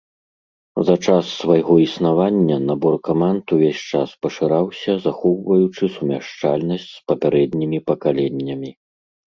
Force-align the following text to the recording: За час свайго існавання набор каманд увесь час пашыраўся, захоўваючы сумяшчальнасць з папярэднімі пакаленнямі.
За 0.87 0.93
час 1.09 1.25
свайго 1.41 1.73
існавання 1.87 2.57
набор 2.69 2.95
каманд 3.09 3.45
увесь 3.59 3.83
час 3.91 4.09
пашыраўся, 4.27 4.91
захоўваючы 5.05 5.83
сумяшчальнасць 6.01 6.91
з 6.97 7.07
папярэднімі 7.15 7.77
пакаленнямі. 7.95 8.71